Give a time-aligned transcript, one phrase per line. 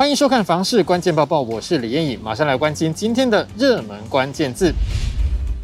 [0.00, 4.72] 欢迎收看《房市关键报报》，我是李艳颖，马上来关心今天的热门关键字。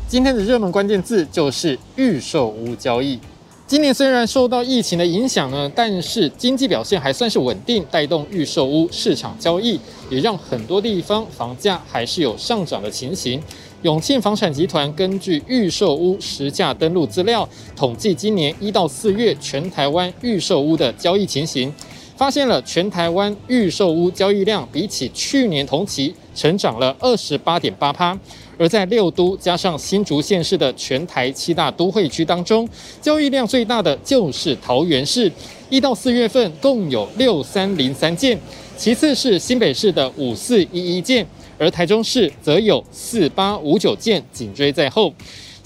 [0.07, 3.19] 今天的热门关键字就是预售屋交易。
[3.67, 9.81] 今年虽然受到疫情的影响呢，但是经济表现还算是稳定，带动预售屋市场交易，
[10.11, 13.43] 也让很多地方房价还是有上涨的情形。
[13.83, 21.73] 永庆房产集团根据预售屋实价登录资料，统计今年一到四月全台湾预售屋的交易情形，
[22.17, 28.19] 发现了全台湾预售屋交易量比起去年同期成长了二十八点八趴。
[28.59, 32.67] 而在六都加上新竹县市的全台七大都会区当中，
[33.03, 35.31] 交易量最大的就是桃园市，
[35.69, 38.39] 一到四月份共有六三零三件，
[38.75, 41.27] 其次是新北市的五四一一件，
[41.59, 45.13] 而台中市则有四八五九件紧追在后，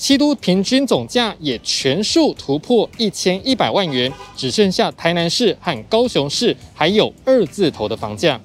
[0.00, 8.40] 七都平均总价也全数突破一千一百万元，只剩下台南市和高雄市还有二字头的房价。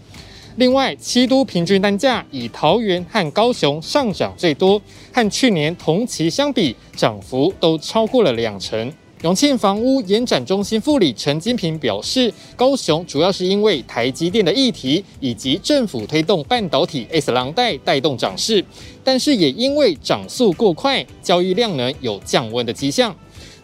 [0.58, 4.82] 另外，七都平均单价以桃园和高雄上涨最多，
[5.14, 8.92] 和去年同期相比，涨幅都超过了两成。
[9.26, 18.64] 永庆房屋延展中心副理陈金平表示，高雄主要是因为台积电的议题以及政府推动半导体 S 廊带带动涨势，
[19.04, 23.16] 但是也因为涨速过快，交易量呢有降温的迹象。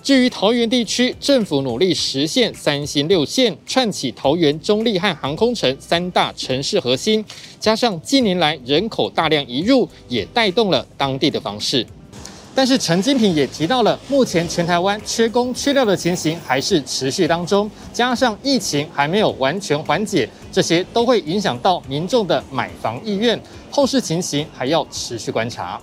[0.01, 7.23] 至于桃园地区，政府努力实现三星六线，串起桃园中坜和航空城三大城市核心，
[7.59, 11.85] 加上近年来人口大量移入，也带动了当地的房市。
[12.53, 23.39] 但是陈金平也提到了，目前全台湾缺工缺料的情形还是持续当中，加上疫情还没有完全缓解，这些都会影响到民众的买房意愿，
[23.71, 25.79] 后市情形还要持续观察。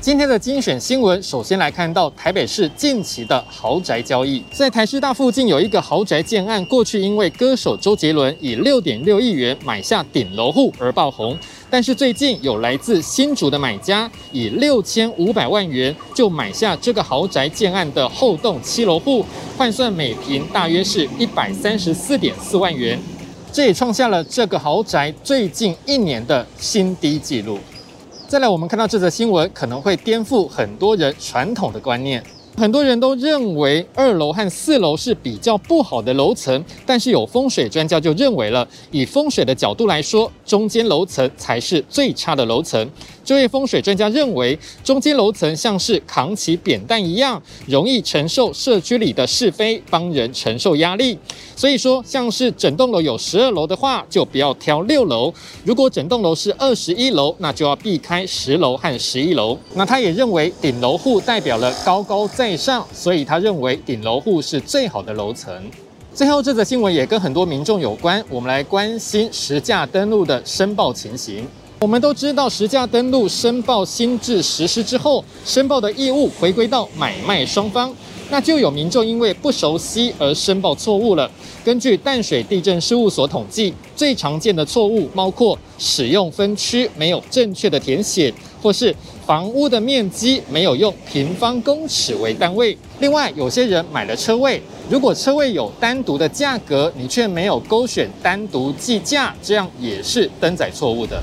[0.00, 11.36] 今天的精选新闻，首先来看到台北市近期的豪宅交易，在台师大附近有一个豪宅建案，过去因为歌手周杰伦以六点六亿元买下顶楼户而爆红，
[11.68, 22.96] 但是最近有来自新竹的买家以六千五百万元就买下这个豪宅建案的后栋七楼户，换算每坪大约是一百三十四点四万元，
[23.52, 27.58] 这也创下了这个豪宅最近一年的新低纪录。
[28.28, 32.22] 再来，我们看到这则新闻可能会颠覆很多人传统的观念。
[32.58, 42.86] 很多人都认为二楼和四楼是比较不好的楼层，但是有风水专家就认为了，以风水的角度来说，中间楼层才是最差的楼层。
[43.28, 51.18] 这位风水专家认为，中间楼层像是扛起扁担一样，容易承受社区里的是非，帮人承受压力。
[51.54, 55.30] 所以说，像是整栋楼有十二楼的话，就不要挑六楼；
[55.62, 59.58] 如果整栋楼是二十一楼，那就要避开十楼和十一楼。
[59.74, 65.52] 那他也认为，顶楼户代表了高高在上，所以他认为顶楼户是最好的楼层。
[66.14, 71.46] 最后，这则新闻也跟很多民众有关，我们来关心实价登录的申报情形。
[71.80, 77.94] 我们都知道，实价登录申报新制实施之后，申报的义务回归到买卖双方，
[78.30, 81.30] 那就有民众因为不熟悉而申报错误了。
[81.64, 88.92] 根据淡水地政事务所统计，最常见的错误包括使用分区没有正确的填写，或是
[89.24, 92.76] 房屋的面积没有用平方公尺为单位。
[92.98, 101.22] 另外，有些人买了车位，如果车位有单独的价格，你却没有勾选单独计价，这样也是登载错误的。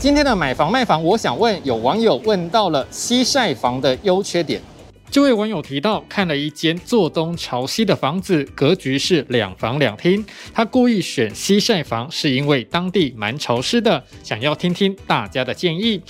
[0.00, 4.62] 今天的买房卖房，我想问，有网友问到了西晒房的优缺点。
[5.10, 10.24] 这位网友提到，看了一间坐东朝西的房子，格局是两房两厅。
[10.54, 16.00] 他故意选西晒房，是因为当地蛮潮湿的，想要听听大家的建议。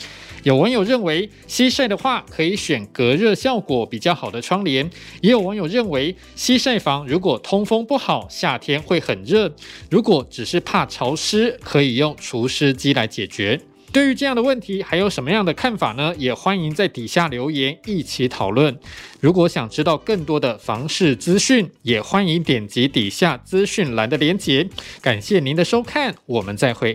[0.42, 4.88] 有网友认为，西晒的话可以选隔热效果比较好的窗帘。
[5.22, 9.50] 也有网友认为，西晒房如果通风不好，夏天会很热。
[9.90, 13.58] 如果只是怕潮湿，可以用除湿机来解决。
[13.92, 16.14] 对于这样的问题，还有什么样的看法呢？
[16.16, 18.78] 也欢迎在底下留言一起讨论。
[19.20, 24.68] 如果想知道更多的房市资讯，也欢迎点击底下资讯栏的连接。
[25.00, 26.94] 感谢您的收看，我们再会。